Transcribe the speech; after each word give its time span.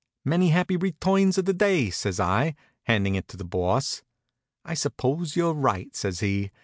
"Many 0.25 0.49
happy 0.49 0.77
returns 0.77 1.37
of 1.37 1.45
the 1.45 1.53
day," 1.53 1.91
says 1.91 2.19
I, 2.19 2.55
handing 2.85 3.13
it 3.13 3.27
to 3.27 3.37
the 3.37 3.43
Boss. 3.45 4.01
"I 4.65 4.73
suppose 4.73 5.35
you're 5.35 5.53
right," 5.53 5.95
says 5.95 6.21
he. 6.21 6.49